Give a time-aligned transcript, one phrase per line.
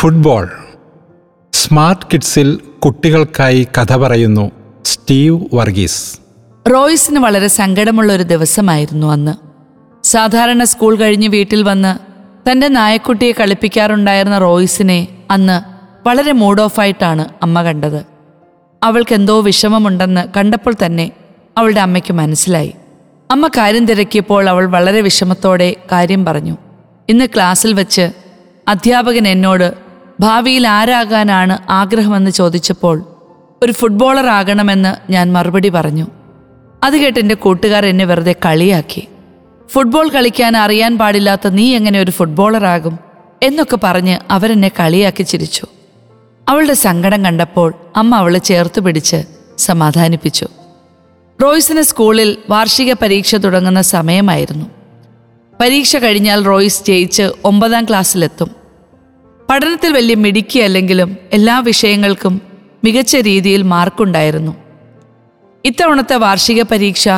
[0.00, 0.50] Football.
[1.52, 4.50] Smart കിഡ്സിൽ കുട്ടികൾക്കായി കഥ പറയുന്നു
[4.84, 6.18] സ്റ്റീവ് വർഗീസ്.
[6.70, 9.32] റോയ്സിന് വളരെ സങ്കടമുള്ള ഒരു ദിവസമായിരുന്നു അന്ന്.
[10.06, 11.98] സാധാരണ സ്കൂൾ കഴിഞ്ഞ് വീട്ടിൽ വന്ന്
[12.50, 15.60] തന്റെ നായക്കുട്ടിയെ കളിപ്പിക്കാറുണ്ടായിരുന്ന റോയ്സിനെ അന്ന്
[16.08, 18.06] വളരെ മൂഡ് ഓഫായിട്ടാണ് അമ്മ കണ്ടത്.
[18.82, 21.12] അവൾക്ക് എന്തോ വിഷമമുണ്ടെന്ന് കണ്ടപ്പോൾ തന്നെ
[21.58, 22.74] അവളുടെ അമ്മയ്ക്ക് മനസ്സിലായി.
[23.30, 26.56] അമ്മ കാര്യം തിരക്കിയപ്പോൾ അവൾ വളരെ വിഷമത്തോടെ കാര്യം പറഞ്ഞു.
[27.08, 28.10] ഇന്ന് ക്ലാസ്സിൽ വെച്ച്
[28.68, 29.89] അധ്യാപകൻ എന്നോട്
[30.20, 33.04] ഭാവിയിൽ ആരാകാനാണ് ആഗ്രഹമെന്ന് ചോദിച്ചപ്പോൾ
[33.62, 36.06] ഒരു ഫുട്ബോളർ ആകണമെന്ന് ഞാൻ മറുപടി പറഞ്ഞു.
[36.82, 39.08] അത് കേട്ട് എന്റെ കൂട്ടുകാർ എന്നെ വെറുതെ കളിയാക്കി.
[39.68, 42.98] ഫുട്ബോൾ കളിക്കാൻ അറിയാൻ പാടില്ലാത്ത നീ എങ്ങനെ ഒരു ഫുട്ബോളറാകും
[43.42, 45.66] എന്നൊക്കെ പറഞ്ഞ് അവരെന്നെ കളിയാക്കി ചിരിച്ചു.
[46.48, 49.24] അവളുടെ സങ്കടം കണ്ടപ്പോൾ അമ്മ അവളെ ചേർത്ത് പിടിച്ച്
[49.58, 50.46] സമാധാനിപ്പിച്ചു.
[51.42, 54.66] റോയ്സിന് സ്കൂളിൽ വാർഷിക പരീക്ഷ തുടങ്ങുന്ന സമയമായിരുന്നു.
[55.60, 58.59] പരീക്ഷ കഴിഞ്ഞാൽ റോയ്സ് ജയിച്ച് ഒമ്പതാം ക്ലാസ്സിലെത്തും.
[59.50, 62.42] പഠനത്തിൽ വലിയ മിടുക്കിയല്ലെങ്കിലും എല്ലാ വിഷയങ്ങൾക്കും
[62.84, 64.56] മികച്ച രീതിയിൽ മാർക്കുണ്ടായിരുന്നു.
[65.64, 67.08] ഇത്തവണത്തെ വാർഷിക പരീക്ഷ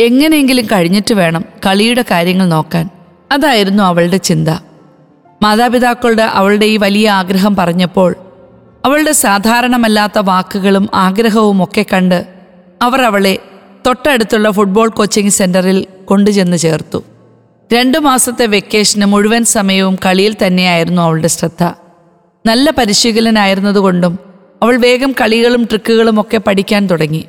[0.00, 2.88] എങ്ങനെയെങ്കിലും കഴിഞ്ഞിട്ട് വേണം കളിയുടെ കാര്യങ്ങൾ നോക്കാൻ.
[3.32, 4.48] അതായിരുന്നു അവളുടെ ചിന്ത.
[5.42, 8.14] മാതാപിതാക്കളുടെ അവളുടെ ഈ വലിയ ആഗ്രഹം പറഞ്ഞപ്പോൾ
[8.84, 12.26] അവളുടെ സാധാരണമല്ലാത്ത വാക്കുകളും ആഗ്രഹവും ഒക്കെ കണ്ട്
[12.82, 13.38] അവർ അവളെ
[13.86, 17.04] തൊട്ടടുത്തുള്ള ഫുട്ബോൾ കോച്ചിങ് സെന്ററിൽ കൊണ്ടുചെന്ന് ചേർത്തു.
[17.72, 21.64] രണ്ടു മാസത്തെ വെക്കേഷന് മുഴുവൻ സമയവും കളിയിൽ തന്നെയായിരുന്നു അവളുടെ ശ്രദ്ധ.
[22.46, 24.18] നല്ല പരിശീലനായിരുന്നതുകൊണ്ടും
[24.62, 27.24] അവൾ വേഗം കളികളും ട്രിക്കുകളും ഒക്കെ പഠിക്കാൻ തുടങ്ങി.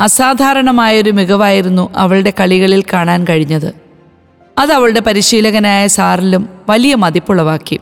[0.00, 3.74] അസാധാരണമായൊരു മികവായിരുന്നു അവളുടെ കളികളിൽ കാണാൻ കഴിഞ്ഞത്.
[4.58, 7.80] അത് അവളുടെ പരിശീലകനായ സാറിലും വലിയ മതിപ്പുളവാക്കി.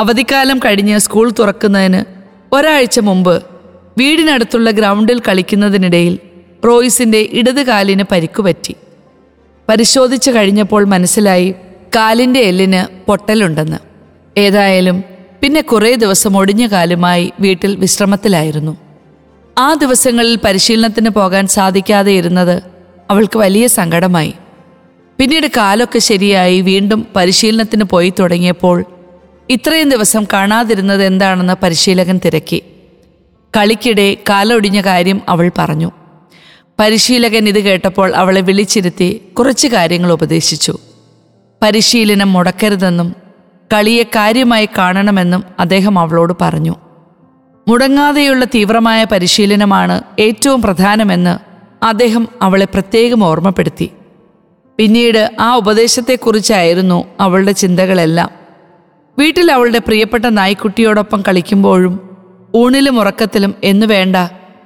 [0.00, 2.04] അവധിക്കാലം കഴിഞ്ഞ് സ്കൂൾ തുറക്കുന്നതിന്
[2.54, 3.42] ഒരാഴ്ച മുമ്പ്
[3.98, 6.18] വീടിനടുത്തുള്ള ഗ്രൗണ്ടിൽ കളിക്കുന്നതിനിടയിൽ
[6.66, 8.76] റോയിസിന്റെ ഇടതുകാലിന് പരിക്കുപറ്റി
[9.70, 11.54] പരിശോധിച്ചു കഴിഞ്ഞപ്പോൾ മനസ്സിലായി
[11.96, 13.76] കാലിന്റെ എല്ലിന് പൊട്ടലുണ്ടെന്ന്.
[14.38, 15.04] ഏതായാലും
[15.42, 18.76] പിന്നെ കുറേ ദിവസം ഒടിഞ്ഞ കാലുമായി വീട്ടിൽ വിശ്രമത്തിലായിരുന്നു.
[19.58, 22.62] ആ ദിവസങ്ങളിൽ പരിശീലനത്തിന് പോകാൻ സാധിക്കാതെ ഇരുന്നത്
[23.10, 24.34] അവൾക്ക് വലിയ സങ്കടമായി.
[25.18, 28.84] പിന്നീട് കാലൊക്കെ ശരിയായി വീണ്ടും പരിശീലനത്തിന് പോയി തുടങ്ങിയപ്പോൾ
[29.50, 32.62] ഇത്രയും ദിവസം കാണാതിരുന്നത് എന്താണെന്ന് പരിശീലകൻ തിരക്കി.
[33.56, 35.90] കളിക്കിടെ കാലൊടിഞ്ഞ കാര്യം അവൾ പറഞ്ഞു.
[36.80, 40.78] പരിശീലകൻ ഇത് കേട്ടപ്പോൾ അവളെ വിളിച്ചിരുത്തി കുറച്ച് കാര്യങ്ങൾ ഉപദേശിച്ചു.
[41.62, 43.16] പരിശീലനം മുടക്കരുതെന്നും
[43.72, 46.74] കളിയെ കാര്യമായി കാണണമെന്നും അദ്ദേഹം അവളോട് പറഞ്ഞു.
[47.68, 51.38] മുടങ്ങാതെയുള്ള തീവ്രമായ പരിശീലനമാണ് ഏറ്റവും പ്രധാനമെന്ന്
[51.84, 53.90] അദ്ദേഹം അവളെ പ്രത്യേകം ഓർമ്മപ്പെടുത്തി.
[54.78, 58.30] പിന്നീട് ആ ഉപദേശത്തെക്കുറിച്ചായിരുന്നു അവളുടെ ചിന്തകളെല്ലാം.
[59.18, 62.16] വീട്ടിൽ അവളുടെ പ്രിയപ്പെട്ട നായ്ക്കുട്ടിയോടൊപ്പം കളിക്കുമ്പോഴും
[62.56, 64.16] ഊണിലും ഉറക്കത്തിലും എന്നു വേണ്ട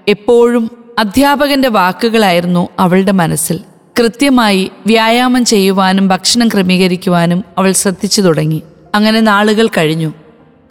[0.08, 3.60] എപ്പോഴും അധ്യാപകന്റെ വാക്കുകളായിരുന്നു അവളുടെ മനസ്സിൽ.
[3.98, 8.62] കൃത്യമായി വ്യായാമം ചെയ്യുവാനും ഭക്ഷണം ക്രമീകരിക്കുവാനും അവൾ ശ്രദ്ധിച്ചു തുടങ്ങി.
[8.94, 10.12] അങ്ങനെ നാളുകൾ കഴിഞ്ഞു.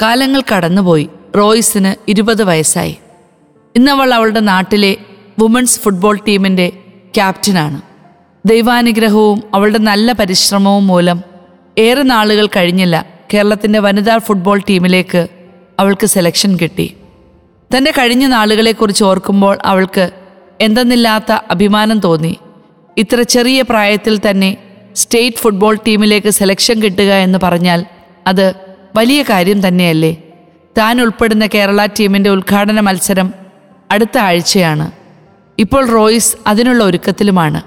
[0.01, 1.09] കാലങ്ങൾ കടന്നുപോയി.
[1.37, 2.97] റോയ്സിന് ഇരുപത് വയസ്സായി.
[3.75, 4.97] ഇന്നവൾ അവളുടെ നാട്ടിലെ
[5.39, 6.71] വുമൺസ് ഫുട്ബോൾ ടീമിന്റെ
[7.15, 7.81] ക്യാപ്റ്റനാണ്.
[8.45, 11.23] ദൈവാനുഗ്രഹവും അവളുടെ നല്ല പരിശ്രമവും മൂലം
[11.77, 15.27] ഏറെ നാളുകൾ കഴിഞ്ഞില്ല കേരളത്തിന്റെ വനിതാ ഫുട്ബോൾ ടീമിലേക്ക്
[15.79, 16.93] അവൾക്ക് സെലക്ഷൻ കിട്ടി.
[17.77, 20.11] തന്റെ കഴിഞ്ഞ നാളുകളെക്കുറിച്ച് ഓർക്കുമ്പോൾ അവൾക്ക്
[20.61, 22.37] എന്തെന്നില്ലാത്ത അഭിമാനം തോന്നി.
[22.97, 24.57] ഇത്ര ചെറിയ പ്രായത്തിൽ തന്നെ
[24.95, 27.85] സ്റ്റേറ്റ് ഫുട്ബോൾ ടീമിലേക്ക് സെലക്ഷൻ കിട്ടുക എന്ന് പറഞ്ഞാൽ
[28.27, 28.53] അത്
[28.95, 30.17] വലിയ കാര്യം തന്നെയല്ലേ?
[30.77, 33.33] താൻ ഉൾപ്പെടുന്ന കേരള ടീമിന്റെ ഉദ്ഘാടന മത്സരം
[33.91, 34.91] അടുത്ത ആഴ്ചയാണ്.
[35.59, 37.61] ഇപ്പോൾ റോയ്സ് അതിനുള്ള ഒരുക്കത്തിലുമാണ്.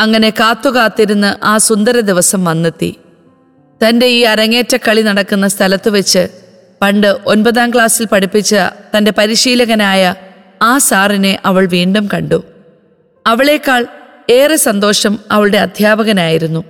[0.00, 2.94] അങ്ങനെ കാത്തു കാത്തിരുന്ന് ആ സുന്ദര ദിവസം വന്നെത്തി.
[3.88, 6.28] തന്റെ ഈ അരങ്ങേറ്റ കളി നടക്കുന്ന സ്ഥലത്ത് വെച്ച്
[6.82, 8.54] പണ്ട് ഒൻപതാം ക്ലാസ്സിൽ പഠിപ്പിച്ച
[8.96, 10.14] തന്റെ പരിശീലകനായ
[10.62, 12.44] ആ സാറിനെ അവൾ വീണ്ടും കണ്ടു.
[13.26, 13.86] അവളേക്കാൾ
[14.30, 16.64] ഏറെ സന്തോഷം അവളുടെ അധ്യാപകനായിരുന്നു.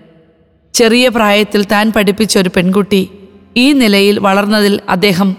[0.75, 3.11] ചെറിയ പ്രായത്തിൽ താൻ പഠിപ്പിച്ച ഒരു പെൺകുട്ടി
[3.57, 5.37] ഈ നിലയിൽ വളർന്നതിൽ അദ്ദേഹം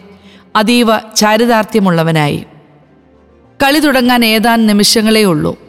[0.55, 2.45] അതീവ ചാരിതാർത്ഥ്യമുള്ളവനായി.
[3.63, 5.59] കളി തുടങ്ങാൻ ഏതാനും നിമിഷങ്ങളേ ഉള്ളൂ.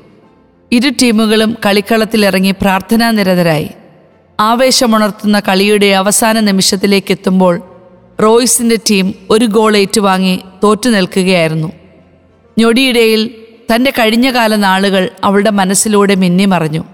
[0.72, 3.70] ഇരു ടീമുകളും കളിക്കളത്തിലിറങ്ങി പ്രാർത്ഥനാ നിരതരായി
[4.40, 7.18] ആവേശമുണർത്തുന്ന കളിയുടെ അവസാന നിമിഷത്തിലേക്ക്
[8.22, 11.72] റോയ്സിന്റെ ടീം ഒരു ഗോൾ ഏറ്റുവാങ്ങി തോറ്റു നിൽക്കുകയായിരുന്നു.
[12.58, 13.34] ഞൊടിയിടയിൽ
[13.74, 16.84] തന്റെ കഴിഞ്ഞകാല നാളുകൾ അവളുടെ മനസ്സിലൂടെ മിന്നിമറഞ്ഞു.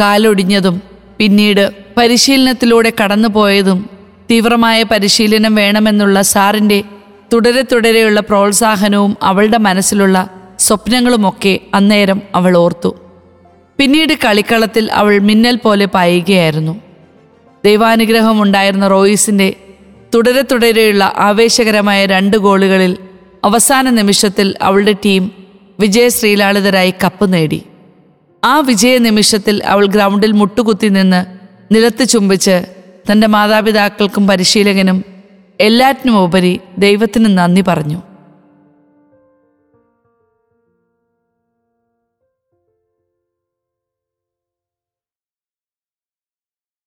[0.00, 0.82] കാലൊടിഞ്ഞതും
[1.18, 3.90] പിന്നീട് പരിശീലനത്തിലൂടെ കടന്നുപോയതും
[4.30, 6.84] തീവ്രമായ പരിശീലനം വേണമെന്നുള്ള സാറിന്റെ
[7.32, 12.96] തുടരെ തുടരെയുള്ള പ്രോത്സാഹനവും അവളുടെ മനസ്സിലുള്ള സ്വപ്നങ്ങളുമൊക്കെ അന്നേരം അവൾ ഓർത്തു.
[13.78, 16.80] പിന്നീട് കളിക്കളത്തിൽ അവൾ മിന്നൽ പോലെ പായുകയായിരുന്നു.
[17.64, 19.54] ദൈവാനുഗ്രഹം ഉണ്ടായിരുന്ന റോയിസിന്റെ
[20.14, 22.96] തുടരെ തുടരെയുള്ള ആവേശകരമായ രണ്ട് ഗോളുകളിൽ
[23.44, 25.30] അവസാന നിമിഷത്തിൽ അവളുടെ ടീം
[25.80, 27.62] വിജയശ്രീലാളിതരായി കപ്പ് നേടി.
[28.44, 31.20] ആ വിജയ നിമിഷത്തിൽ അവൾ ഗ്രൗണ്ടിൽ മുട്ടുകുത്തി നിന്ന്
[31.74, 32.56] നിലത്ത് ചുംബിച്ച്
[33.10, 35.04] തന്റെ മാതാപിതാക്കൾക്കും പരിശീലകനും
[35.60, 38.00] എല്ലാറ്റിനുമുപരി ദൈവത്തിന് നന്ദി പറഞ്ഞു.